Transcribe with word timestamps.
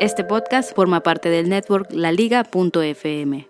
Este 0.00 0.22
podcast 0.22 0.76
forma 0.76 1.02
parte 1.02 1.28
del 1.28 1.48
network 1.48 1.90
laliga.fm. 1.90 3.48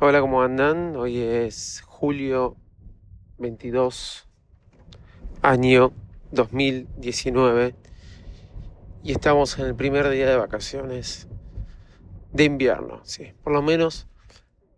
Hola, 0.00 0.20
¿cómo 0.20 0.42
andan? 0.42 0.96
Hoy 0.96 1.18
es 1.18 1.80
julio 1.86 2.56
22, 3.38 4.28
año 5.40 5.94
2019, 6.30 7.74
y 9.02 9.12
estamos 9.12 9.58
en 9.58 9.64
el 9.64 9.74
primer 9.74 10.10
día 10.10 10.28
de 10.28 10.36
vacaciones 10.36 11.26
de 12.34 12.44
invierno, 12.44 13.00
sí, 13.04 13.32
por 13.42 13.54
lo 13.54 13.62
menos 13.62 14.08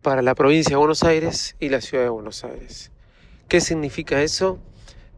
para 0.01 0.23
la 0.23 0.37
provincia 0.37 0.71
de 0.71 0.77
Buenos 0.77 1.03
Aires 1.03 1.57
y 1.59 1.71
la 1.71 1.81
ciudad 1.81 2.05
de 2.05 2.11
Buenos 2.11 2.45
Aires. 2.45 2.93
¿Qué 3.49 3.61
significa 3.61 4.23
eso? 4.23 4.61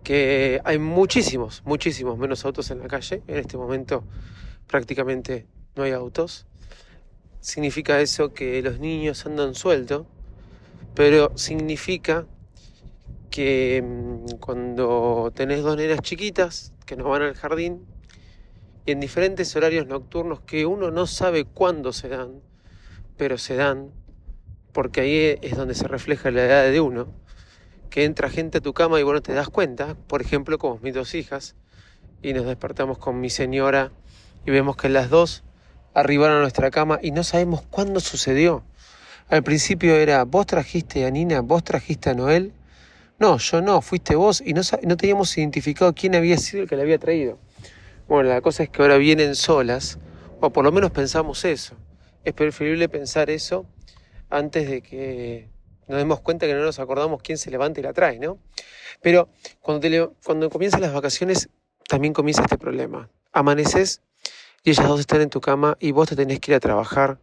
Que 0.02 0.60
hay 0.64 0.78
muchísimos, 0.78 1.62
muchísimos 1.64 2.18
menos 2.18 2.44
autos 2.44 2.70
en 2.70 2.80
la 2.80 2.88
calle. 2.88 3.22
En 3.26 3.36
este 3.36 3.56
momento 3.56 4.04
prácticamente 4.66 5.46
no 5.74 5.82
hay 5.82 5.92
autos. 5.92 6.46
Significa 7.40 8.00
eso 8.00 8.32
que 8.32 8.62
los 8.62 8.78
niños 8.80 9.24
andan 9.26 9.54
sueltos, 9.54 10.06
pero 10.94 11.32
significa 11.36 12.26
que 13.30 13.82
mm, 13.82 14.38
cuando 14.40 15.32
tenés 15.34 15.62
dos 15.62 15.76
nenas 15.76 16.00
chiquitas 16.00 16.72
que 16.86 16.96
no 16.96 17.08
van 17.08 17.22
al 17.22 17.34
jardín 17.34 17.86
y 18.86 18.92
en 18.92 19.00
diferentes 19.00 19.54
horarios 19.54 19.86
nocturnos 19.86 20.40
que 20.40 20.64
uno 20.64 20.90
no 20.90 21.06
sabe 21.06 21.44
cuándo 21.44 21.92
se 21.92 22.08
dan, 22.08 22.40
pero 23.16 23.36
se 23.36 23.54
dan, 23.54 23.90
porque 24.72 25.02
ahí 25.02 25.38
es 25.42 25.56
donde 25.56 25.74
se 25.74 25.86
refleja 25.86 26.30
la 26.30 26.46
edad 26.46 26.70
de 26.70 26.80
uno, 26.80 27.12
que 27.90 28.04
entra 28.04 28.30
gente 28.30 28.58
a 28.58 28.60
tu 28.60 28.72
cama 28.72 29.00
y 29.00 29.02
vos 29.02 29.14
no 29.14 29.22
te 29.22 29.32
das 29.32 29.48
cuenta, 29.48 29.96
por 30.06 30.20
ejemplo, 30.22 30.58
como 30.58 30.78
mis 30.82 30.94
dos 30.94 31.14
hijas, 31.14 31.56
y 32.22 32.32
nos 32.32 32.46
despertamos 32.46 32.98
con 32.98 33.20
mi 33.20 33.30
señora 33.30 33.92
y 34.44 34.50
vemos 34.50 34.76
que 34.76 34.88
las 34.88 35.10
dos 35.10 35.44
arribaron 35.94 36.38
a 36.38 36.40
nuestra 36.40 36.70
cama 36.70 36.98
y 37.02 37.10
no 37.10 37.24
sabemos 37.24 37.62
cuándo 37.62 38.00
sucedió. 38.00 38.64
Al 39.28 39.42
principio 39.42 39.94
era, 39.94 40.24
vos 40.24 40.46
trajiste 40.46 41.04
a 41.04 41.10
Nina, 41.10 41.40
vos 41.40 41.62
trajiste 41.62 42.10
a 42.10 42.14
Noel. 42.14 42.52
No, 43.18 43.38
yo 43.38 43.60
no, 43.60 43.80
fuiste 43.82 44.14
vos 44.14 44.42
y 44.44 44.54
no, 44.54 44.62
no 44.84 44.96
teníamos 44.96 45.36
identificado 45.36 45.94
quién 45.94 46.14
había 46.14 46.38
sido 46.38 46.62
el 46.62 46.68
que 46.68 46.76
la 46.76 46.82
había 46.82 46.98
traído. 46.98 47.38
Bueno, 48.08 48.30
la 48.30 48.40
cosa 48.40 48.62
es 48.62 48.70
que 48.70 48.80
ahora 48.80 48.96
vienen 48.96 49.34
solas, 49.34 49.98
o 50.40 50.50
por 50.50 50.64
lo 50.64 50.72
menos 50.72 50.92
pensamos 50.92 51.44
eso. 51.44 51.74
Es 52.24 52.32
preferible 52.32 52.88
pensar 52.88 53.28
eso 53.28 53.66
antes 54.30 54.68
de 54.68 54.82
que 54.82 55.48
nos 55.88 55.98
demos 55.98 56.20
cuenta 56.20 56.46
que 56.46 56.54
no 56.54 56.62
nos 56.62 56.78
acordamos 56.78 57.22
quién 57.22 57.38
se 57.38 57.50
levanta 57.50 57.80
y 57.80 57.82
la 57.82 57.92
trae, 57.92 58.18
¿no? 58.18 58.38
Pero 59.00 59.28
cuando, 59.60 60.16
cuando 60.24 60.50
comienzan 60.50 60.80
las 60.80 60.92
vacaciones, 60.92 61.48
también 61.88 62.12
comienza 62.12 62.42
este 62.42 62.58
problema. 62.58 63.08
Amaneces 63.32 64.02
y 64.62 64.70
ellas 64.70 64.86
dos 64.86 65.00
están 65.00 65.20
en 65.20 65.30
tu 65.30 65.40
cama 65.40 65.76
y 65.80 65.92
vos 65.92 66.08
te 66.08 66.16
tenés 66.16 66.40
que 66.40 66.52
ir 66.52 66.56
a 66.56 66.60
trabajar 66.60 67.18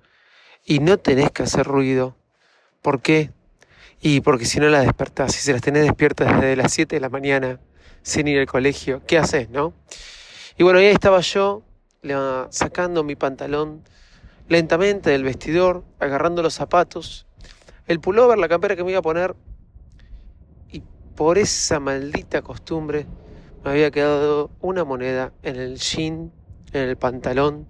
y 0.66 0.80
no 0.80 0.97
tenés 0.97 1.31
que 1.31 1.44
hacer 1.44 1.66
ruido. 1.66 2.16
¿Por 2.81 3.01
qué? 3.01 3.31
Y 4.01 4.22
porque 4.22 4.45
si 4.45 4.59
no 4.59 4.68
las 4.68 4.84
despertás, 4.84 5.34
si 5.34 5.41
se 5.41 5.53
las 5.53 5.62
tenés 5.62 5.84
despiertas 5.84 6.41
desde 6.41 6.56
las 6.56 6.73
7 6.73 6.95
de 6.95 7.00
la 7.00 7.09
mañana 7.09 7.59
sin 8.01 8.28
ir 8.28 8.39
al 8.39 8.45
colegio, 8.45 9.01
¿qué 9.07 9.18
haces, 9.18 9.50
no? 9.50 9.73
Y 10.57 10.63
bueno, 10.63 10.79
ahí 10.79 10.85
estaba 10.88 11.19
yo 11.22 11.63
sacando 12.50 13.03
mi 13.03 13.16
pantalón 13.16 13.84
lentamente 14.47 15.09
del 15.09 15.23
vestidor, 15.23 15.84
agarrando 16.00 16.44
los 16.44 16.53
zapatos, 16.53 17.25
el 17.88 18.00
pullover, 18.00 18.38
la 18.38 18.47
campera 18.47 18.75
que 18.75 18.84
me 18.84 18.91
iba 18.91 19.00
a 19.00 19.03
poner, 19.03 19.35
y 20.72 20.81
por 21.16 21.38
esa 21.38 21.79
maldita 21.79 22.41
costumbre 22.41 23.06
me 23.63 23.72
había 23.72 23.91
quedado 23.91 24.51
una 24.62 24.84
moneda 24.84 25.34
en 25.44 25.56
el 25.56 25.78
jean, 25.78 26.31
en 26.74 26.81
el 26.81 26.97
pantalón 26.97 27.68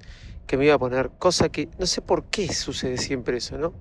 que 0.48 0.58
me 0.58 0.66
iba 0.66 0.76
a 0.76 0.80
poner, 0.80 1.12
cosa 1.18 1.50
que 1.50 1.70
no 1.80 1.86
sé 1.86 2.02
por 2.02 2.26
qué 2.26 2.54
sucede 2.54 2.98
siempre 2.98 3.38
eso, 3.38 3.58
¿no? 3.58 3.74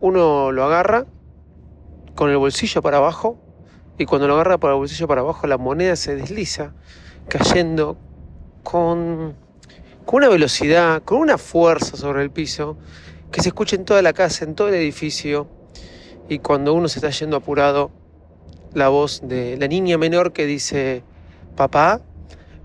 Uno 0.00 0.52
lo 0.52 0.64
agarra 0.64 1.06
con 2.14 2.30
el 2.30 2.36
bolsillo 2.36 2.82
para 2.82 2.98
abajo 2.98 3.38
y 3.98 4.06
cuando 4.06 4.28
lo 4.28 4.34
agarra 4.34 4.58
por 4.58 4.70
el 4.70 4.76
bolsillo 4.76 5.08
para 5.08 5.22
abajo 5.22 5.46
la 5.46 5.58
moneda 5.58 5.96
se 5.96 6.16
desliza 6.16 6.74
cayendo 7.28 7.96
con 8.62 9.34
con 10.06 10.18
una 10.18 10.28
velocidad, 10.28 11.02
con 11.02 11.18
una 11.18 11.36
fuerza 11.36 11.96
sobre 11.96 12.22
el 12.22 12.30
piso, 12.30 12.78
que 13.36 13.42
se 13.42 13.50
escucha 13.50 13.76
en 13.76 13.84
toda 13.84 14.00
la 14.00 14.14
casa, 14.14 14.46
en 14.46 14.54
todo 14.54 14.68
el 14.68 14.74
edificio, 14.76 15.46
y 16.26 16.38
cuando 16.38 16.72
uno 16.72 16.88
se 16.88 17.00
está 17.00 17.10
yendo 17.10 17.36
apurado, 17.36 17.90
la 18.72 18.88
voz 18.88 19.20
de 19.22 19.58
la 19.58 19.68
niña 19.68 19.98
menor 19.98 20.32
que 20.32 20.46
dice, 20.46 21.04
papá, 21.54 22.00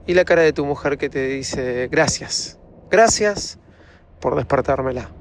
y 0.08 0.14
la 0.14 0.24
cara 0.24 0.44
de 0.44 0.54
tu 0.54 0.66
mujer 0.66 0.98
que 0.98 1.10
te 1.10 1.28
dice, 1.28 1.90
gracias, 1.92 2.58
gracias 2.90 3.60
por 4.22 4.38
despertármela. 4.38 5.12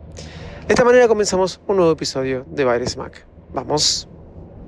De 0.69 0.75
esta 0.75 0.85
manera 0.85 1.09
comenzamos 1.09 1.61
un 1.67 1.79
nuevo 1.79 1.91
episodio 1.91 2.47
de 2.49 2.63
Baires 2.63 2.97
Mac. 2.97 3.27
Vamos. 3.53 4.09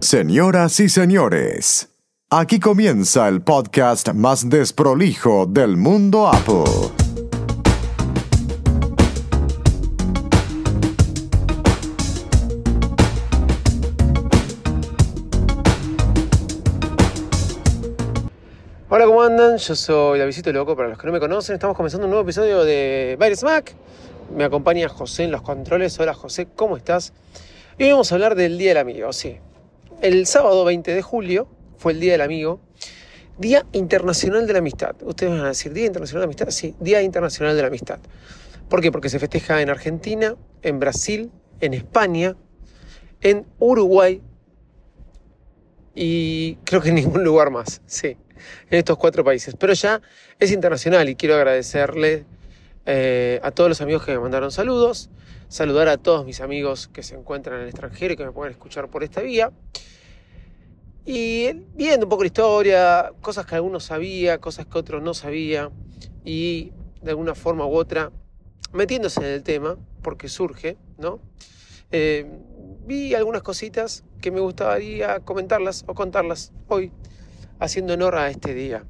Señoras 0.00 0.80
y 0.80 0.88
señores, 0.88 1.90
aquí 2.28 2.58
comienza 2.58 3.28
el 3.28 3.40
podcast 3.42 4.08
más 4.14 4.48
desprolijo 4.48 5.46
del 5.46 5.76
mundo 5.76 6.26
Apple. 6.26 7.01
Yo 19.58 19.74
soy 19.74 20.18
Davidito 20.18 20.50
Loco, 20.50 20.74
para 20.74 20.88
los 20.88 20.98
que 20.98 21.06
no 21.06 21.12
me 21.12 21.20
conocen, 21.20 21.54
estamos 21.54 21.76
comenzando 21.76 22.06
un 22.06 22.10
nuevo 22.10 22.22
episodio 22.22 22.64
de 22.64 23.18
Virus 23.20 23.42
Mac. 23.42 23.74
Me 24.34 24.44
acompaña 24.44 24.88
José 24.88 25.24
en 25.24 25.30
los 25.30 25.42
controles. 25.42 25.98
Hola 26.00 26.14
José, 26.14 26.48
¿cómo 26.56 26.78
estás? 26.78 27.12
Y 27.76 27.84
hoy 27.84 27.90
vamos 27.90 28.10
a 28.10 28.14
hablar 28.14 28.34
del 28.34 28.56
Día 28.56 28.70
del 28.70 28.78
Amigo, 28.78 29.12
sí. 29.12 29.36
El 30.00 30.26
sábado 30.26 30.64
20 30.64 30.94
de 30.94 31.02
julio 31.02 31.48
fue 31.76 31.92
el 31.92 32.00
Día 32.00 32.12
del 32.12 32.22
Amigo, 32.22 32.60
Día 33.36 33.66
Internacional 33.72 34.46
de 34.46 34.52
la 34.54 34.60
Amistad. 34.60 34.96
Ustedes 35.02 35.32
van 35.32 35.44
a 35.44 35.48
decir, 35.48 35.72
¿Día 35.72 35.86
Internacional 35.86 36.20
de 36.20 36.26
la 36.26 36.28
Amistad? 36.28 36.50
Sí, 36.50 36.74
Día 36.80 37.02
Internacional 37.02 37.54
de 37.54 37.60
la 37.60 37.68
Amistad. 37.68 37.98
¿Por 38.70 38.80
qué? 38.80 38.90
Porque 38.90 39.10
se 39.10 39.18
festeja 39.18 39.60
en 39.60 39.68
Argentina, 39.68 40.34
en 40.62 40.78
Brasil, 40.78 41.30
en 41.60 41.74
España, 41.74 42.36
en 43.20 43.44
Uruguay 43.58 44.22
y 45.94 46.56
creo 46.64 46.80
que 46.80 46.90
en 46.90 46.96
ningún 46.96 47.24
lugar 47.24 47.50
más, 47.50 47.82
sí 47.86 48.16
en 48.70 48.78
estos 48.78 48.96
cuatro 48.98 49.24
países. 49.24 49.54
Pero 49.58 49.72
ya 49.72 50.00
es 50.38 50.50
internacional 50.52 51.08
y 51.08 51.14
quiero 51.14 51.34
agradecerle 51.34 52.24
eh, 52.86 53.40
a 53.42 53.50
todos 53.50 53.68
los 53.68 53.80
amigos 53.80 54.04
que 54.04 54.12
me 54.12 54.18
mandaron 54.18 54.50
saludos, 54.50 55.10
saludar 55.48 55.88
a 55.88 55.98
todos 55.98 56.24
mis 56.24 56.40
amigos 56.40 56.88
que 56.88 57.02
se 57.02 57.14
encuentran 57.14 57.56
en 57.56 57.62
el 57.62 57.68
extranjero 57.68 58.14
y 58.14 58.16
que 58.16 58.24
me 58.24 58.32
pueden 58.32 58.52
escuchar 58.52 58.88
por 58.88 59.02
esta 59.04 59.20
vía. 59.20 59.52
Y 61.04 61.52
viendo 61.74 62.06
un 62.06 62.10
poco 62.10 62.22
la 62.22 62.28
historia, 62.28 63.12
cosas 63.20 63.44
que 63.44 63.56
algunos 63.56 63.84
sabía, 63.84 64.38
cosas 64.38 64.66
que 64.66 64.78
otros 64.78 65.02
no 65.02 65.14
sabía, 65.14 65.70
y 66.24 66.72
de 67.02 67.10
alguna 67.10 67.34
forma 67.34 67.66
u 67.66 67.74
otra 67.74 68.12
metiéndose 68.72 69.20
en 69.20 69.26
el 69.26 69.42
tema, 69.42 69.76
porque 70.02 70.28
surge, 70.28 70.76
¿no? 70.98 71.20
Eh, 71.90 72.26
vi 72.86 73.14
algunas 73.14 73.42
cositas 73.42 74.04
que 74.22 74.30
me 74.30 74.40
gustaría 74.40 75.20
comentarlas 75.20 75.84
o 75.86 75.92
contarlas 75.92 76.52
hoy 76.68 76.90
haciendo 77.58 77.92
honor 77.92 78.14
a 78.14 78.30
este 78.30 78.54
día. 78.54 78.86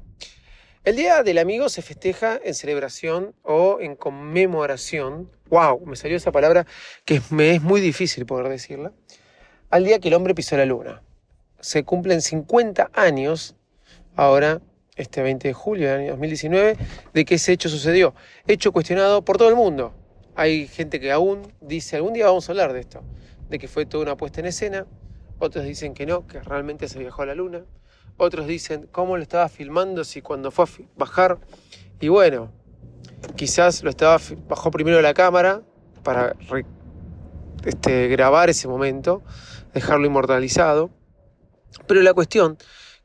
El 0.85 0.95
Día 0.95 1.23
del 1.23 1.37
Amigo 1.37 1.69
se 1.69 1.81
festeja 1.81 2.39
en 2.43 2.53
celebración 2.53 3.33
o 3.41 3.79
en 3.81 3.95
conmemoración, 3.95 5.29
wow, 5.49 5.85
me 5.85 5.95
salió 5.95 6.15
esa 6.15 6.31
palabra 6.31 6.65
que 7.03 7.21
me 7.29 7.55
es 7.55 7.61
muy 7.61 7.81
difícil 7.81 8.25
poder 8.25 8.47
decirla, 8.49 8.93
al 9.69 9.85
día 9.85 9.99
que 9.99 10.09
el 10.09 10.13
hombre 10.13 10.35
pisó 10.35 10.55
la 10.55 10.65
luna. 10.65 11.01
Se 11.59 11.83
cumplen 11.83 12.21
50 12.21 12.91
años 12.93 13.55
ahora, 14.15 14.61
este 14.95 15.23
20 15.23 15.47
de 15.47 15.53
julio 15.53 15.89
del 15.89 16.01
año 16.01 16.09
2019, 16.11 16.77
de 17.13 17.25
que 17.25 17.35
ese 17.35 17.53
hecho 17.53 17.69
sucedió. 17.69 18.13
Hecho 18.45 18.71
cuestionado 18.71 19.23
por 19.23 19.37
todo 19.37 19.49
el 19.49 19.55
mundo. 19.55 19.93
Hay 20.35 20.67
gente 20.67 20.99
que 20.99 21.11
aún 21.11 21.53
dice, 21.61 21.95
algún 21.95 22.13
día 22.13 22.25
vamos 22.25 22.47
a 22.49 22.51
hablar 22.51 22.73
de 22.73 22.81
esto, 22.81 23.03
de 23.49 23.57
que 23.57 23.67
fue 23.67 23.85
toda 23.85 24.03
una 24.03 24.17
puesta 24.17 24.41
en 24.41 24.47
escena. 24.47 24.85
Otros 25.39 25.65
dicen 25.65 25.93
que 25.93 26.05
no, 26.05 26.27
que 26.27 26.41
realmente 26.41 26.87
se 26.87 26.99
viajó 26.99 27.23
a 27.23 27.25
la 27.25 27.35
luna. 27.35 27.63
Otros 28.17 28.47
dicen, 28.47 28.87
¿cómo 28.91 29.17
lo 29.17 29.23
estaba 29.23 29.49
filmando 29.49 30.03
si 30.03 30.21
cuando 30.21 30.51
fue 30.51 30.65
a 30.65 30.67
bajar? 30.95 31.39
Y 31.99 32.09
bueno, 32.09 32.51
quizás 33.35 33.83
lo 33.83 33.89
estaba, 33.89 34.19
bajó 34.47 34.71
primero 34.71 35.01
la 35.01 35.13
cámara 35.13 35.61
para 36.03 36.35
este, 37.65 38.07
grabar 38.07 38.49
ese 38.49 38.67
momento, 38.67 39.23
dejarlo 39.73 40.05
inmortalizado. 40.05 40.91
Pero 41.87 42.01
la 42.01 42.13
cuestión 42.13 42.57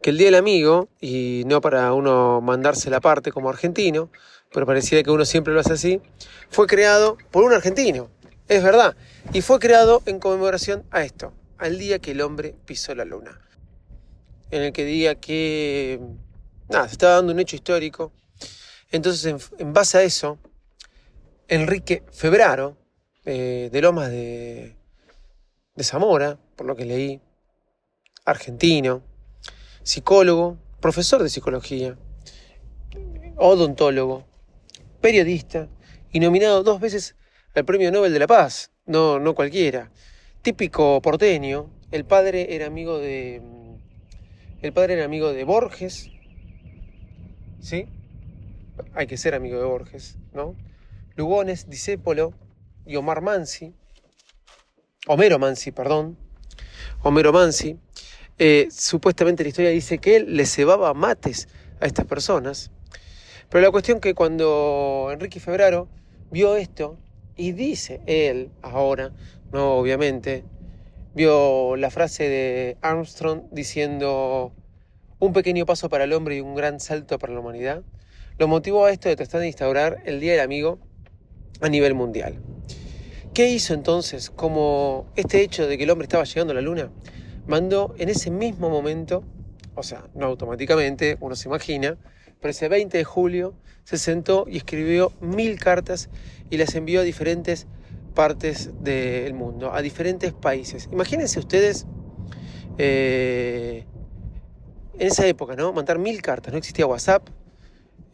que 0.03 0.11
el 0.11 0.19
Día 0.19 0.27
del 0.27 0.37
Amigo, 0.37 0.89
y 1.01 1.43
no 1.47 1.61
para 1.61 1.93
uno 1.93 2.41
mandarse 2.41 2.91
la 2.91 3.01
parte 3.01 3.33
como 3.33 3.49
argentino, 3.49 4.11
pero 4.53 4.67
parecía 4.67 5.03
que 5.03 5.11
uno 5.11 5.25
siempre 5.25 5.53
lo 5.53 5.61
hace 5.61 5.73
así, 5.73 6.01
fue 6.51 6.67
creado 6.67 7.17
por 7.31 7.45
un 7.45 7.53
argentino, 7.53 8.09
es 8.49 8.63
verdad, 8.63 8.97
y 9.33 9.43
fue 9.43 9.59
creado 9.59 10.03
en 10.07 10.21
conmemoración 10.21 10.85
a 10.91 11.03
esto, 11.03 11.33
al 11.59 11.79
día 11.79 11.99
que 11.99 12.13
el 12.13 12.21
hombre 12.21 12.55
pisó 12.65 12.95
la 12.95 13.05
luna, 13.05 13.41
en 14.51 14.63
el 14.63 14.73
que 14.73 14.85
diga 14.85 15.17
que, 15.17 16.01
nada, 16.69 16.87
se 16.87 16.93
estaba 16.93 17.15
dando 17.15 17.33
un 17.33 17.41
hecho 17.41 17.57
histórico, 17.57 18.13
entonces 18.91 19.37
en, 19.59 19.73
base 19.73 19.99
a 19.99 20.03
eso, 20.03 20.39
Enrique 21.49 22.05
Febraro, 22.13 22.77
eh, 23.25 23.69
de 23.71 23.81
Lomas 23.83 24.11
de, 24.11 24.77
de 25.75 25.85
Zamora, 25.85 26.39
por 26.57 26.67
lo 26.67 26.77
que 26.77 26.85
leí, 26.85 27.21
argentino, 28.25 29.03
psicólogo, 29.83 30.59
profesor 30.81 31.23
de 31.23 31.31
psicología, 31.31 31.97
odontólogo, 33.37 34.27
periodista 35.01 35.69
y 36.13 36.21
nominado 36.21 36.63
dos 36.63 36.81
veces 36.81 37.17
al 37.55 37.65
Premio 37.65 37.91
Nobel 37.91 38.13
de 38.13 38.19
la 38.19 38.27
Paz, 38.27 38.71
no, 38.87 39.19
no 39.19 39.35
cualquiera. 39.35 39.91
Típico 40.49 41.03
porteño, 41.03 41.69
el 41.91 42.07
padre 42.07 42.55
era 42.55 42.65
amigo 42.65 42.99
de. 42.99 43.43
El 44.63 44.73
padre 44.73 44.95
era 44.95 45.05
amigo 45.05 45.31
de 45.35 45.45
Borges. 45.45 46.09
¿Sí? 47.61 47.85
Hay 48.95 49.07
que 49.07 49.19
ser 49.19 49.35
amigo 49.35 49.59
de 49.59 49.67
Borges, 49.67 50.17
¿no? 50.33 50.57
Lugones, 51.17 51.69
Disépolo 51.69 52.33
y 52.87 52.97
Omar 52.97 53.21
Mansi. 53.21 53.75
Homero 55.07 55.39
Mansi, 55.39 55.71
perdón. 55.71 56.17
Homero 57.03 57.31
Mansi. 57.31 57.79
Eh, 58.39 58.69
supuestamente 58.71 59.43
la 59.43 59.51
historia 59.51 59.71
dice 59.71 59.99
que 59.99 60.17
él 60.17 60.35
le 60.35 60.47
cebaba 60.47 60.95
mates 60.95 61.47
a 61.79 61.85
estas 61.85 62.07
personas. 62.07 62.71
Pero 63.51 63.61
la 63.61 63.71
cuestión 63.71 64.01
que 64.01 64.15
cuando 64.15 65.11
Enrique 65.13 65.41
Febraro 65.41 65.91
vio 66.31 66.57
esto 66.57 66.97
y 67.39 67.53
dice 67.53 68.03
él 68.07 68.51
ahora, 68.61 69.13
no 69.53 69.77
obviamente, 69.77 70.45
vio 71.15 71.77
la 71.77 71.89
frase 71.89 72.29
de 72.29 72.77
Armstrong 72.83 73.45
diciendo 73.51 74.53
un 75.21 75.33
pequeño 75.33 75.65
paso 75.65 75.89
para 75.89 76.05
el 76.05 76.13
hombre 76.13 76.37
y 76.37 76.41
un 76.41 76.55
gran 76.55 76.81
salto 76.81 77.19
para 77.19 77.33
la 77.33 77.41
humanidad, 77.41 77.83
lo 78.39 78.49
motivó 78.49 78.85
a 78.85 78.93
esto 78.93 79.09
de 79.09 79.17
tratar 79.17 79.41
de 79.41 79.47
instaurar 79.47 80.03
el 80.05 80.21
Día 80.21 80.33
del 80.33 80.43
Amigo 80.43 80.79
a 81.61 81.69
nivel 81.69 81.95
mundial. 81.95 82.39
¿Qué 83.35 83.49
hizo 83.51 83.73
entonces? 83.73 84.31
Como 84.31 85.07
este 85.17 85.43
hecho 85.43 85.67
de 85.67 85.79
que 85.79 85.85
el 85.85 85.91
hombre 85.91 86.05
estaba 86.05 86.25
llegando 86.25 86.53
a 86.53 86.55
la 86.55 86.61
luna, 86.61 86.91
mandó 87.47 87.95
en 87.99 88.09
ese 88.09 88.31
mismo 88.31 88.69
momento, 88.69 89.25
o 89.79 89.83
sea, 89.85 90.05
no 90.15 90.27
automáticamente, 90.27 91.17
uno 91.21 91.37
se 91.37 91.49
imagina, 91.49 91.97
pero 92.41 92.51
ese 92.51 92.69
20 92.69 92.99
de 92.99 93.05
julio 93.05 93.55
se 93.85 93.97
sentó 93.97 94.45
y 94.49 94.57
escribió 94.57 95.13
mil 95.21 95.59
cartas 95.59 96.11
y 96.51 96.57
las 96.57 96.75
envió 96.75 97.01
a 97.01 97.05
diferentes 97.05 97.67
partes 98.15 98.71
del 98.83 99.35
mundo, 99.35 99.73
a 99.73 99.81
diferentes 99.81 100.33
países. 100.33 100.89
Imagínense 100.91 101.39
ustedes 101.39 101.87
eh, 102.77 103.85
en 104.99 105.07
esa 105.07 105.27
época, 105.27 105.55
¿no? 105.55 105.73
Mandar 105.73 105.99
mil 105.99 106.21
cartas. 106.23 106.53
No 106.53 106.59
existía 106.59 106.85
WhatsApp 106.85 107.29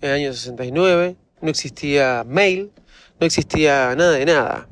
en 0.02 0.10
el 0.10 0.14
año 0.16 0.32
69, 0.34 1.16
no 1.40 1.48
existía 1.48 2.24
mail, 2.26 2.72
no 3.18 3.26
existía 3.26 3.94
nada 3.96 4.12
de 4.12 4.26
nada. 4.26 4.68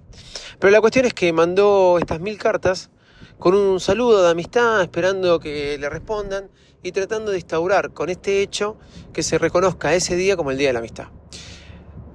Pero 0.59 0.71
la 0.71 0.81
cuestión 0.81 1.07
es 1.07 1.15
que 1.15 1.33
mandó 1.33 1.99
estas 1.99 2.21
mil 2.21 2.37
cartas 2.37 2.91
con 3.43 3.57
un 3.57 3.81
saludo 3.81 4.23
de 4.23 4.31
amistad, 4.31 4.83
esperando 4.83 5.41
que 5.41 5.77
le 5.77 5.89
respondan 5.89 6.49
y 6.81 6.93
tratando 6.93 7.33
de 7.33 7.39
instaurar 7.39 7.93
con 7.93 8.09
este 8.09 8.41
hecho 8.41 8.77
que 9.13 9.25
se 9.25 9.37
reconozca 9.37 9.93
ese 9.97 10.15
día 10.15 10.37
como 10.37 10.53
el 10.53 10.59
Día 10.59 10.69
de 10.69 10.75
la 10.75 10.79
Amistad. 10.79 11.09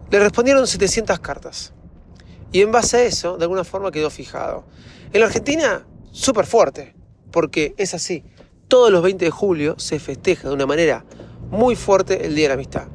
Le 0.10 0.20
respondieron 0.20 0.66
700 0.66 1.20
cartas 1.20 1.74
y 2.54 2.62
en 2.62 2.72
base 2.72 2.96
a 2.96 3.04
eso, 3.04 3.36
de 3.36 3.44
alguna 3.44 3.66
forma 3.66 3.92
quedó 3.92 4.10
fijado. 4.10 4.64
En 5.12 5.20
la 5.20 5.26
Argentina, 5.26 5.86
súper 6.14 6.46
fuerte, 6.46 6.96
porque 7.30 7.76
es 7.76 7.94
así. 7.94 8.24
Todos 8.70 8.90
los 8.90 9.04
20 9.04 9.26
de 9.26 9.32
julio 9.32 9.78
se 9.78 10.00
festeja 10.00 10.48
de 10.48 10.54
una 10.54 10.66
manera 10.66 11.04
muy 11.50 11.76
fuerte 11.76 12.26
el 12.26 12.36
Día 12.36 12.46
de 12.46 12.50
la 12.50 12.54
Amistad. 12.54 12.88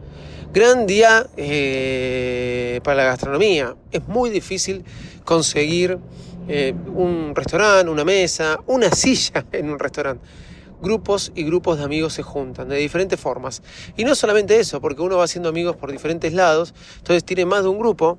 Gran 0.52 0.87
día 0.87 1.26
eh, 1.38 2.81
para 2.84 2.99
la 2.99 3.04
gastronomía. 3.04 3.75
Es 3.90 4.06
muy 4.06 4.28
difícil 4.28 4.84
conseguir 5.25 5.99
eh, 6.46 6.75
un 6.94 7.34
restaurante, 7.34 7.90
una 7.90 8.04
mesa, 8.04 8.60
una 8.66 8.90
silla 8.94 9.46
en 9.50 9.70
un 9.70 9.78
restaurante. 9.78 10.22
Grupos 10.82 11.32
y 11.34 11.44
grupos 11.44 11.78
de 11.78 11.84
amigos 11.84 12.12
se 12.12 12.22
juntan 12.22 12.69
de 12.69 12.76
diferentes 12.76 13.19
formas. 13.19 13.62
Y 13.96 14.04
no 14.04 14.14
solamente 14.14 14.60
eso, 14.60 14.78
porque 14.82 15.00
uno 15.00 15.16
va 15.16 15.25
haciendo 15.25 15.49
amigos 15.49 15.76
por 15.76 15.90
diferentes 15.90 16.34
lados, 16.34 16.75
entonces 16.98 17.25
tiene 17.25 17.46
más 17.46 17.62
de 17.62 17.70
un 17.70 17.78
grupo 17.78 18.19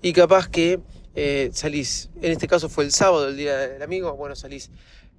y 0.00 0.14
capaz 0.14 0.48
que 0.48 0.80
eh, 1.14 1.50
salís, 1.52 2.08
en 2.22 2.32
este 2.32 2.48
caso 2.48 2.70
fue 2.70 2.84
el 2.84 2.92
sábado, 2.92 3.28
el 3.28 3.36
día 3.36 3.58
del 3.58 3.82
amigo, 3.82 4.14
bueno, 4.16 4.34
salís 4.36 4.70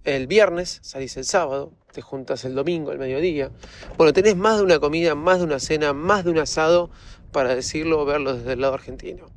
el 0.04 0.26
viernes, 0.26 0.80
salís 0.82 1.16
el 1.18 1.26
sábado, 1.26 1.74
te 1.96 2.02
juntas 2.02 2.44
el 2.44 2.56
domingo, 2.56 2.92
el 2.92 3.00
mediodía. 3.00 3.52
Bueno, 3.98 4.12
tenés 4.12 4.36
más 4.36 4.58
de 4.58 4.64
una 4.64 4.80
comida, 4.80 5.16
más 5.16 5.40
de 5.40 5.46
una 5.46 5.60
cena, 5.60 5.94
más 5.94 6.26
de 6.26 6.32
un 6.32 6.40
asado, 6.40 6.90
para 7.32 7.56
decirlo 7.56 8.04
verlo 8.04 8.36
desde 8.36 8.54
el 8.54 8.62
lado 8.62 8.74
argentino. 8.74 9.28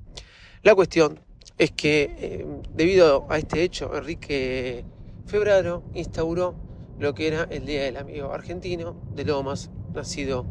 La 0.65 0.75
cuestión 0.75 1.21
es 1.57 1.71
que 1.71 2.17
eh, 2.19 2.47
debido 2.75 3.27
a 3.31 3.39
este 3.39 3.63
hecho, 3.63 3.97
Enrique 3.97 4.85
Febraro 5.27 5.85
instauró 5.95 6.57
lo 6.99 7.15
que 7.15 7.29
era 7.29 7.47
el 7.49 7.65
Día 7.65 7.85
del 7.85 7.97
Amigo 7.97 8.33
Argentino 8.33 9.01
de 9.15 9.25
Lomas, 9.25 9.71
nacido 9.95 10.45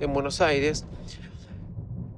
en 0.00 0.12
Buenos 0.12 0.40
Aires. 0.40 0.86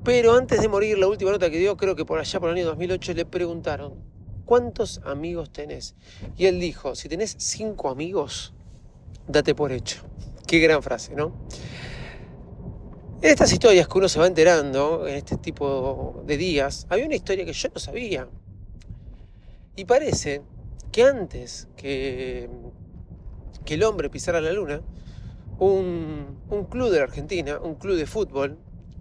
Pero 0.03 0.33
antes 0.33 0.62
de 0.62 0.69
morir, 0.69 0.97
la 0.97 1.09
última 1.09 1.31
nota 1.31 1.50
que 1.50 1.59
dio, 1.59 1.77
creo 1.77 1.94
que 1.94 2.06
por 2.06 2.19
allá 2.19 2.41
por 2.41 2.49
el 2.49 2.56
año 2.56 2.67
2008, 2.67 3.12
le 3.12 3.27
preguntaron, 3.27 4.03
¿cuántos 4.47 5.03
amigos 5.05 5.50
tenés? 5.50 5.94
Y 6.38 6.47
él 6.47 6.59
dijo, 6.59 6.94
si 6.94 7.11
tenés 7.11 7.37
cinco 7.38 7.91
amigos, 7.91 8.56
date 9.26 9.55
por 9.55 9.73
hecho. 9.73 10.02
Qué 10.46 10.58
gran 10.61 10.82
frase, 10.82 11.14
¿no? 11.14 11.32
En 13.23 13.30
estas 13.30 13.52
historias 13.52 13.88
que 13.88 13.99
uno 13.99 14.09
se 14.09 14.18
va 14.18 14.26
enterando, 14.26 15.06
en 15.09 15.14
este 15.14 15.37
tipo 15.38 16.23
de 16.26 16.37
días, 16.37 16.87
había 16.90 17.06
una 17.06 17.16
historia 17.16 17.45
que 17.45 17.52
yo 17.52 17.68
no 17.75 17.80
sabía. 17.80 18.28
Y 19.75 19.85
parece 19.85 20.42
que 20.92 21.02
antes 21.02 21.68
que, 21.76 22.49
que 23.64 23.75
el 23.75 23.83
hombre 23.83 24.11
pisara 24.11 24.40
la 24.40 24.52
luna, 24.52 24.83
un, 25.59 26.40
un 26.50 26.64
club 26.66 26.90
de 26.90 26.99
la 26.99 27.04
Argentina, 27.04 27.59
un 27.59 27.75
club 27.75 27.97
de 27.97 28.06
fútbol, 28.06 28.59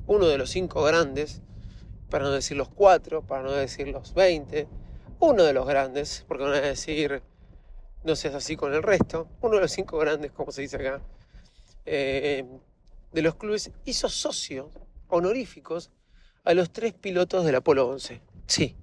uno 0.08 0.28
de 0.28 0.38
los 0.38 0.50
cinco 0.50 0.84
grandes, 0.84 1.42
para 2.10 2.24
no 2.24 2.32
decir 2.32 2.56
los 2.56 2.70
cuatro, 2.70 3.22
para 3.22 3.44
no 3.44 3.52
decir 3.52 3.88
los 3.90 4.14
veinte, 4.14 4.68
uno 5.20 5.44
de 5.44 5.54
los 5.54 5.68
grandes, 5.68 6.26
porque 6.28 6.44
van 6.44 6.54
a 6.54 6.62
decir, 6.62 7.22
no 8.06 8.16
seas 8.16 8.36
así 8.36 8.56
con 8.56 8.74
el 8.74 8.84
resto, 8.84 9.28
uno 9.42 9.56
de 9.56 9.62
los 9.62 9.72
cinco 9.72 9.98
grandes, 9.98 10.32
como 10.32 10.52
se 10.52 10.62
dice 10.62 10.78
acá, 10.78 11.02
eh, 11.86 12.46
de 13.12 13.22
los 13.22 13.36
clubes 13.36 13.72
hizo 13.84 14.10
socios 14.10 14.68
honoríficos 15.08 15.92
a 16.44 16.54
los 16.54 16.72
tres 16.72 16.94
pilotos 16.94 17.44
del 17.46 17.56
Apolo 17.56 17.88
11. 17.88 18.22
Sí, 18.46 18.76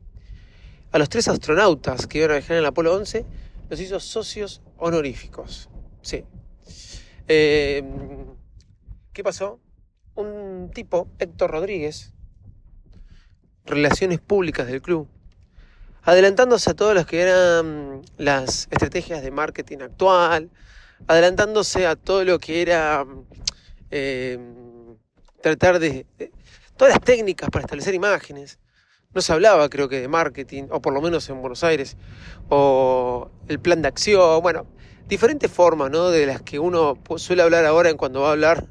a 0.91 0.99
los 0.99 1.09
tres 1.09 1.29
astronautas 1.29 2.07
que 2.07 2.19
iban 2.19 2.33
a 2.33 2.35
viajar 2.35 2.53
en 2.53 2.59
el 2.59 2.67
Apolo 2.67 2.95
11 2.95 3.25
los 3.71 3.81
hizo 3.81 4.01
socios 4.01 4.61
honoríficos. 4.77 5.71
Sí. 6.03 6.25
Eh, 7.29 7.83
¿Qué 9.13 9.23
pasó? 9.23 9.61
Un 10.15 10.71
tipo, 10.75 11.09
Héctor 11.19 11.53
Rodríguez, 11.53 12.13
relaciones 13.65 14.21
públicas 14.21 14.67
del 14.67 14.83
club, 14.83 15.09
adelantándose 16.03 16.71
a 16.71 16.75
todas 16.75 16.95
las 16.95 17.07
que 17.07 17.23
eran 17.23 18.03
las 18.19 18.69
estrategias 18.71 19.23
de 19.23 19.31
marketing 19.31 19.79
actual, 19.79 20.51
adelantándose 21.07 21.87
a 21.87 21.97
todo 21.97 22.25
lo 22.25 22.39
que 22.39 22.63
era 22.63 23.05
Em, 23.95 24.97
tratar 25.43 25.79
de, 25.79 26.07
todas 26.79 26.95
las 26.95 27.05
técnicas 27.05 27.51
para 27.51 27.63
establecer 27.65 27.95
imágenes. 27.95 28.59
No 29.13 29.21
se 29.21 29.35
hablaba, 29.35 29.69
creo 29.69 29.87
que, 29.91 30.01
de 30.01 30.09
marketing, 30.09 30.65
o 30.71 30.81
por 30.81 30.95
lo 30.95 31.03
menos 31.03 31.29
en 31.29 31.43
Buenos 31.43 31.63
Aires, 31.63 31.99
o 32.49 33.31
el 33.49 33.61
plan 33.61 33.83
de 33.83 33.89
acción, 33.89 34.43
bueno, 34.43 34.67
diferentes 35.09 35.51
formas, 35.51 35.91
¿no? 35.91 36.09
De 36.09 36.25
las 36.25 36.41
que 36.41 36.59
uno 36.59 36.97
suele 37.17 37.43
hablar 37.43 37.67
ahora 37.67 37.91
en 37.91 37.99
cuando 37.99 38.23
va 38.23 38.31
a 38.31 38.33
hablar 38.33 38.67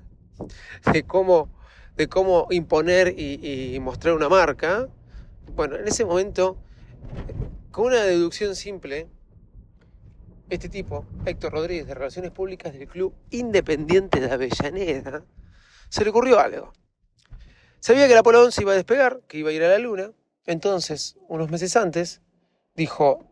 de 0.92 1.04
cómo, 1.04 1.52
de 1.96 2.08
cómo 2.08 2.48
imponer 2.50 3.14
y, 3.16 3.76
y 3.76 3.80
mostrar 3.80 4.16
una 4.16 4.28
marca. 4.28 4.88
Bueno, 5.56 5.76
en 5.76 5.88
ese 5.88 6.04
momento, 6.04 6.58
con 7.72 7.86
una 7.86 8.04
deducción 8.04 8.56
simple, 8.56 9.08
este 10.50 10.68
tipo, 10.68 11.06
Héctor 11.26 11.54
Rodríguez 11.54 11.88
de 11.88 11.94
Relaciones 11.94 12.32
Públicas 12.32 12.74
del 12.74 12.88
Club 12.88 13.16
Independiente 13.30 14.20
de 14.20 14.32
Avellaneda, 14.32 15.24
se 15.90 16.04
le 16.04 16.10
ocurrió 16.10 16.40
algo. 16.40 16.74
Sabía 17.80 18.08
que 18.08 18.14
el 18.14 18.20
Apolo 18.20 18.44
11 18.44 18.62
iba 18.62 18.74
a 18.74 18.76
despegar, 18.76 19.22
que 19.28 19.38
iba 19.38 19.50
a 19.50 19.54
ir 19.54 19.64
a 19.64 19.70
la 19.70 19.80
Luna, 19.80 20.12
entonces, 20.46 21.18
unos 21.30 21.50
meses 21.50 21.76
antes, 21.78 22.22
dijo, 22.76 23.26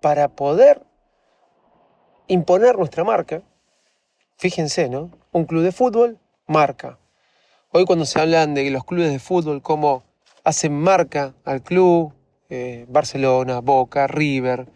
para 0.00 0.34
poder 0.34 0.84
imponer 2.26 2.76
nuestra 2.76 3.04
marca, 3.04 3.42
fíjense, 4.36 4.88
¿no? 4.88 5.10
Un 5.30 5.44
club 5.44 5.62
de 5.62 5.72
fútbol, 5.72 6.18
marca. 6.46 6.98
Hoy 7.70 7.84
cuando 7.84 8.04
se 8.04 8.20
hablan 8.20 8.54
de 8.54 8.68
los 8.70 8.84
clubes 8.84 9.12
de 9.12 9.18
fútbol, 9.18 9.62
cómo 9.62 10.02
hacen 10.44 10.74
marca 10.74 11.34
al 11.44 11.62
club, 11.62 12.12
eh, 12.54 12.84
Barcelona, 12.86 13.62
Boca, 13.62 14.06
River, 14.06 14.68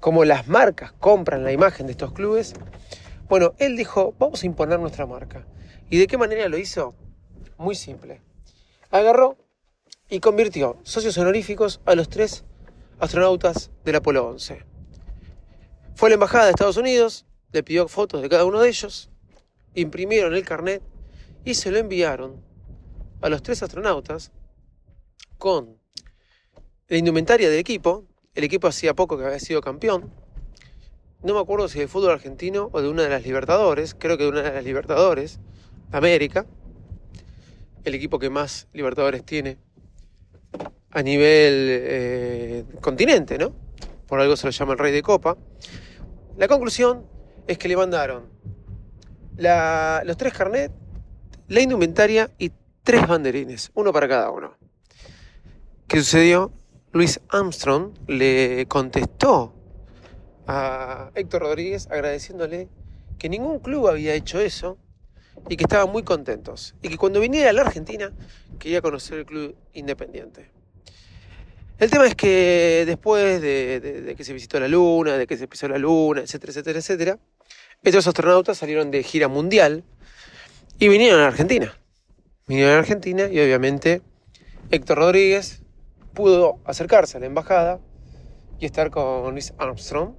cómo 0.00 0.26
las 0.26 0.48
marcas 0.48 0.92
compran 0.92 1.44
la 1.44 1.52
imagen 1.52 1.86
de 1.86 1.92
estos 1.92 2.12
clubes, 2.12 2.52
bueno, 3.26 3.54
él 3.56 3.74
dijo, 3.74 4.14
vamos 4.18 4.42
a 4.42 4.46
imponer 4.46 4.78
nuestra 4.78 5.06
marca. 5.06 5.46
¿Y 5.88 5.96
de 5.96 6.08
qué 6.08 6.18
manera 6.18 6.46
lo 6.50 6.58
hizo? 6.58 6.94
Muy 7.56 7.74
simple. 7.74 8.20
Agarró 8.90 9.38
y 10.10 10.20
convirtió 10.20 10.78
socios 10.82 11.16
honoríficos 11.16 11.80
a 11.86 11.94
los 11.94 12.10
tres 12.10 12.44
astronautas 13.00 13.70
del 13.82 13.96
Apolo 13.96 14.28
11. 14.28 14.66
Fue 15.94 16.08
a 16.08 16.10
la 16.10 16.14
embajada 16.16 16.44
de 16.44 16.50
Estados 16.50 16.76
Unidos, 16.76 17.24
le 17.50 17.62
pidió 17.62 17.88
fotos 17.88 18.20
de 18.20 18.28
cada 18.28 18.44
uno 18.44 18.60
de 18.60 18.68
ellos, 18.68 19.08
imprimieron 19.74 20.34
el 20.34 20.44
carnet 20.44 20.82
y 21.46 21.54
se 21.54 21.70
lo 21.70 21.78
enviaron 21.78 22.44
a 23.22 23.30
los 23.30 23.42
tres 23.42 23.62
astronautas 23.62 24.32
con 25.38 25.78
la 26.88 26.96
indumentaria 26.96 27.50
del 27.50 27.58
equipo. 27.58 28.04
El 28.34 28.44
equipo 28.44 28.68
hacía 28.68 28.94
poco 28.94 29.18
que 29.18 29.24
había 29.24 29.40
sido 29.40 29.60
campeón. 29.60 30.12
No 31.22 31.34
me 31.34 31.40
acuerdo 31.40 31.68
si 31.68 31.78
de 31.78 31.88
fútbol 31.88 32.10
argentino 32.10 32.68
o 32.72 32.82
de 32.82 32.88
una 32.88 33.02
de 33.02 33.08
las 33.08 33.24
Libertadores, 33.24 33.96
creo 33.98 34.18
que 34.18 34.24
de 34.24 34.28
una 34.28 34.42
de 34.42 34.52
las 34.52 34.64
Libertadores 34.64 35.40
América, 35.90 36.46
el 37.84 37.94
equipo 37.94 38.18
que 38.18 38.28
más 38.30 38.68
Libertadores 38.72 39.24
tiene 39.24 39.58
a 40.90 41.02
nivel 41.02 41.68
eh, 41.70 42.64
continente, 42.80 43.38
¿no? 43.38 43.54
Por 44.06 44.20
algo 44.20 44.36
se 44.36 44.46
lo 44.46 44.50
llama 44.50 44.72
el 44.72 44.78
Rey 44.78 44.92
de 44.92 45.02
Copa. 45.02 45.36
La 46.36 46.48
conclusión 46.48 47.06
es 47.46 47.58
que 47.58 47.68
le 47.68 47.76
mandaron 47.76 48.24
los 49.36 50.16
tres 50.16 50.32
carnets, 50.32 50.74
la 51.48 51.60
indumentaria 51.60 52.30
y 52.38 52.50
tres 52.82 53.06
banderines, 53.06 53.70
uno 53.74 53.92
para 53.92 54.08
cada 54.08 54.30
uno. 54.30 54.56
¿Qué 55.86 55.98
sucedió? 55.98 56.52
Luis 56.96 57.20
Armstrong 57.28 57.92
le 58.06 58.64
contestó 58.68 59.52
a 60.46 61.10
Héctor 61.14 61.42
Rodríguez 61.42 61.88
agradeciéndole 61.90 62.68
que 63.18 63.28
ningún 63.28 63.58
club 63.58 63.88
había 63.88 64.14
hecho 64.14 64.40
eso 64.40 64.78
y 65.48 65.56
que 65.56 65.64
estaban 65.64 65.92
muy 65.92 66.04
contentos. 66.04 66.74
Y 66.80 66.88
que 66.88 66.96
cuando 66.96 67.20
viniera 67.20 67.50
a 67.50 67.52
la 67.52 67.62
Argentina 67.62 68.12
quería 68.58 68.80
conocer 68.80 69.18
el 69.18 69.26
club 69.26 69.54
independiente. 69.74 70.50
El 71.78 71.90
tema 71.90 72.06
es 72.06 72.14
que 72.14 72.84
después 72.86 73.42
de, 73.42 74.14
que 74.16 74.24
se 74.24 74.32
visitó 74.32 74.58
la 74.58 74.68
Luna, 74.68 75.18
de 75.18 75.26
que 75.26 75.36
se 75.36 75.46
pisó 75.46 75.68
la 75.68 75.76
Luna, 75.76 76.22
etcétera, 76.22 76.52
etcétera, 76.52 76.78
etcétera, 76.78 77.18
estos 77.82 78.06
astronautas 78.06 78.56
salieron 78.56 78.90
de 78.90 79.02
gira 79.02 79.28
mundial 79.28 79.84
y 80.78 80.88
vinieron 80.88 81.20
a 81.20 81.26
Argentina. 81.26 81.78
Vinieron 82.46 82.76
a 82.76 82.78
Argentina 82.78 83.28
y 83.30 83.38
obviamente 83.38 84.00
Héctor 84.70 84.96
Rodríguez 84.96 85.60
pudo 86.16 86.58
acercarse 86.64 87.18
a 87.18 87.20
la 87.20 87.26
embajada 87.26 87.78
y 88.58 88.64
estar 88.64 88.90
con 88.90 89.30
Luis 89.32 89.52
Armstrong, 89.58 90.14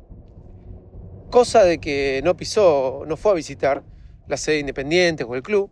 cosa 1.31 1.63
de 1.65 1.79
que 1.79 2.21
no 2.23 2.37
pisó, 2.37 3.03
no 3.07 3.17
fue 3.17 3.31
a 3.31 3.35
visitar 3.35 3.83
la 4.27 4.37
sede 4.37 4.59
independiente 4.59 5.25
o 5.25 5.35
el 5.35 5.41
club, 5.41 5.71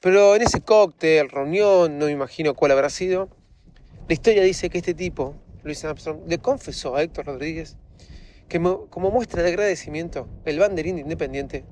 pero 0.00 0.34
en 0.34 0.42
ese 0.42 0.62
cóctel, 0.62 1.28
reunión, 1.28 1.98
no 1.98 2.06
me 2.06 2.12
imagino 2.12 2.54
cuál 2.54 2.72
habrá 2.72 2.88
sido, 2.88 3.28
la 4.08 4.14
historia 4.14 4.42
dice 4.42 4.70
que 4.70 4.78
este 4.78 4.94
tipo, 4.94 5.34
Luis 5.62 5.84
Armstrong, 5.84 6.22
le 6.26 6.38
confesó 6.38 6.96
a 6.96 7.02
Héctor 7.02 7.26
Rodríguez 7.26 7.76
que 8.48 8.58
como 8.58 9.10
muestra 9.10 9.42
de 9.42 9.50
agradecimiento, 9.50 10.26
el 10.46 10.58
banderín 10.58 10.98
Independiente 10.98 11.66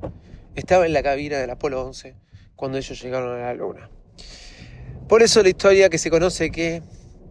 estaba 0.54 0.84
en 0.84 0.92
la 0.92 1.02
cabina 1.02 1.38
del 1.38 1.48
Apolo 1.48 1.82
11 1.82 2.14
cuando 2.54 2.76
ellos 2.76 3.02
llegaron 3.02 3.40
a 3.40 3.46
la 3.46 3.54
Luna. 3.54 3.88
Por 5.08 5.22
eso 5.22 5.42
la 5.42 5.48
historia 5.48 5.88
que 5.88 5.96
se 5.96 6.10
conoce 6.10 6.50
que 6.50 6.82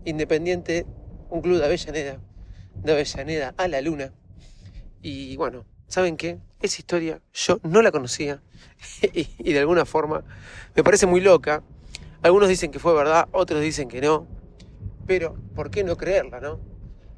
Independiente, 0.05 0.85
un 1.29 1.41
club 1.41 1.57
de 1.57 1.65
Avellaneda, 1.65 2.19
de 2.75 2.91
Avellaneda 2.91 3.53
a 3.57 3.67
la 3.67 3.81
Luna. 3.81 4.13
Y 5.01 5.35
bueno, 5.37 5.65
¿saben 5.87 6.15
qué? 6.17 6.39
Esa 6.61 6.79
historia 6.79 7.21
yo 7.33 7.59
no 7.63 7.81
la 7.81 7.91
conocía 7.91 8.41
y 9.13 9.53
de 9.53 9.59
alguna 9.59 9.85
forma 9.85 10.23
me 10.75 10.83
parece 10.83 11.05
muy 11.05 11.21
loca. 11.21 11.63
Algunos 12.21 12.49
dicen 12.49 12.71
que 12.71 12.79
fue 12.79 12.93
verdad, 12.93 13.27
otros 13.31 13.61
dicen 13.61 13.87
que 13.87 14.01
no. 14.01 14.27
Pero, 15.05 15.35
¿por 15.53 15.69
qué 15.69 15.83
no 15.83 15.95
creerla, 15.95 16.39
no? 16.39 16.59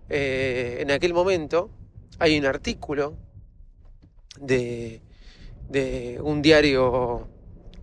Eh, 0.10 0.78
en 0.80 0.92
aquel 0.92 1.14
momento 1.14 1.70
hay 2.20 2.38
un 2.38 2.46
artículo 2.46 3.18
de, 4.40 5.02
de 5.70 6.20
un 6.22 6.42
diario 6.42 7.30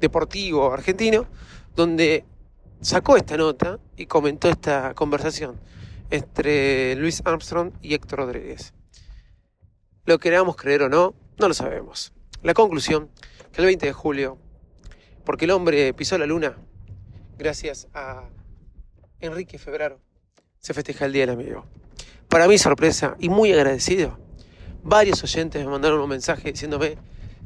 deportivo 0.01 0.73
argentino 0.73 1.27
donde 1.75 2.25
sacó 2.85 3.17
esta 3.17 3.39
nota 3.39 3.79
y 3.97 4.05
comentó 4.05 4.51
esta 4.51 4.93
conversación 4.95 5.59
entre 6.11 6.95
Luis 6.97 7.23
Armstrong 7.25 7.73
y 7.81 7.95
Héctor 7.95 8.19
Rodríguez. 8.19 8.75
Lo 10.05 10.19
queramos 10.19 10.55
creer 10.57 10.83
o 10.83 10.89
no, 10.91 11.15
no 11.39 11.49
lo 11.49 11.55
sabemos. 11.55 12.13
La 12.43 12.53
conclusión, 12.53 13.09
que 13.53 13.63
el 13.63 13.67
20 13.67 13.87
de 13.87 13.93
julio, 13.95 14.39
porque 15.25 15.47
el 15.47 15.53
hombre 15.53 15.95
pisó 15.95 16.19
la 16.19 16.27
luna, 16.27 16.59
gracias 17.39 17.89
a 17.95 18.29
Enrique 19.19 19.59
Febraro, 19.59 19.99
se 20.59 20.75
festeja 20.75 21.07
el 21.07 21.15
Día 21.15 21.23
del 21.23 21.37
Amigo. 21.41 21.65
Para 22.29 22.47
mi 22.47 22.59
sorpresa 22.59 23.17
y 23.19 23.31
muy 23.31 23.51
agradecido, 23.51 24.19
varios 24.83 25.25
oyentes 25.25 25.65
me 25.65 25.71
mandaron 25.71 26.01
un 26.01 26.11
mensaje 26.11 26.53
diciéndome 26.53 26.99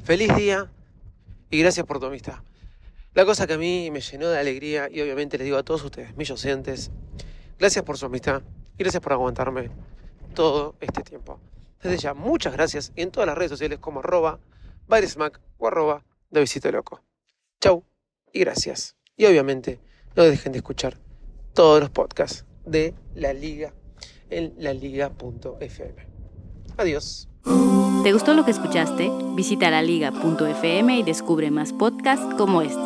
feliz 0.03 0.35
día 0.35 0.69
y 1.49 1.59
gracias 1.59 1.85
por 1.85 1.97
tu 1.97 2.07
amistad. 2.07 2.39
La 3.13 3.25
cosa 3.25 3.47
que 3.47 3.53
a 3.53 3.57
mí 3.57 3.89
me 3.91 4.01
llenó 4.01 4.29
de 4.29 4.37
alegría 4.37 4.87
y 4.91 5.01
obviamente 5.01 5.37
les 5.37 5.45
digo 5.45 5.57
a 5.57 5.63
todos 5.63 5.83
ustedes, 5.83 6.15
mis 6.15 6.29
oyentes, 6.29 6.91
gracias 7.57 7.83
por 7.83 7.97
su 7.97 8.05
amistad 8.05 8.43
y 8.77 8.83
gracias 8.83 9.01
por 9.01 9.13
aguantarme 9.13 9.71
todo 10.35 10.75
este 10.79 11.01
tiempo. 11.01 11.39
Desde 11.81 11.97
ya, 11.97 12.13
muchas 12.13 12.53
gracias 12.53 12.91
y 12.95 13.01
en 13.01 13.11
todas 13.11 13.27
las 13.27 13.37
redes 13.37 13.51
sociales 13.51 13.79
como 13.79 13.99
arroba, 13.99 14.39
o 15.57 15.67
arroba 15.67 16.05
de 16.29 16.39
Visito 16.39 16.71
Loco. 16.71 17.01
Chau 17.59 17.83
y 18.31 18.39
gracias. 18.41 18.95
Y 19.17 19.25
obviamente 19.25 19.79
no 20.15 20.23
dejen 20.23 20.51
de 20.51 20.59
escuchar 20.59 20.97
todos 21.53 21.79
los 21.79 21.89
podcasts 21.89 22.45
de 22.65 22.93
la 23.15 23.33
liga 23.33 23.73
en 24.29 24.53
laliga.fm. 24.57 26.07
Adiós. 26.77 27.27
¿Te 28.03 28.13
gustó 28.13 28.33
lo 28.33 28.45
que 28.45 28.51
escuchaste? 28.51 29.11
Visita 29.35 29.69
laliga.fm 29.69 30.99
y 30.99 31.03
descubre 31.03 31.51
más 31.51 31.73
podcasts 31.73 32.33
como 32.37 32.61
este. 32.61 32.79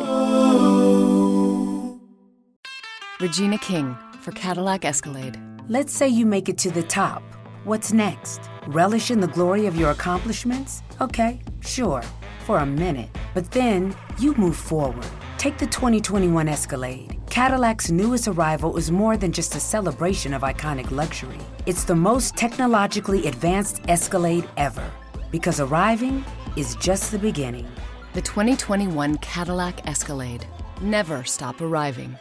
Regina 3.20 3.56
King 3.58 3.94
for 4.20 4.34
Cadillac 4.34 4.84
Escalade. 4.84 5.38
Let's 5.68 5.92
say 5.92 6.08
you 6.08 6.26
make 6.26 6.50
it 6.50 6.58
to 6.58 6.70
the 6.70 6.82
top. 6.82 7.22
What's 7.64 7.92
next? 7.92 8.50
Relish 8.66 9.12
in 9.12 9.20
the 9.20 9.28
glory 9.28 9.66
of 9.66 9.76
your 9.76 9.92
accomplishments? 9.92 10.82
Okay, 11.00 11.38
sure, 11.60 12.02
for 12.44 12.58
a 12.58 12.66
minute. 12.66 13.08
But 13.34 13.52
then 13.52 13.94
you 14.18 14.34
move 14.34 14.56
forward. 14.56 15.06
Take 15.38 15.58
the 15.58 15.66
2021 15.66 16.48
Escalade. 16.48 17.20
Cadillac's 17.30 17.88
newest 17.88 18.26
arrival 18.26 18.76
is 18.76 18.90
more 18.90 19.16
than 19.16 19.30
just 19.30 19.54
a 19.54 19.60
celebration 19.60 20.34
of 20.34 20.42
iconic 20.42 20.90
luxury. 20.90 21.38
It's 21.66 21.84
the 21.84 21.94
most 21.94 22.36
technologically 22.36 23.28
advanced 23.28 23.80
Escalade 23.88 24.48
ever. 24.56 24.90
Because 25.34 25.58
arriving 25.58 26.24
is 26.56 26.76
just 26.76 27.10
the 27.10 27.18
beginning. 27.18 27.66
The 28.12 28.22
2021 28.22 29.18
Cadillac 29.18 29.84
Escalade. 29.84 30.46
Never 30.80 31.24
stop 31.24 31.60
arriving. 31.60 32.16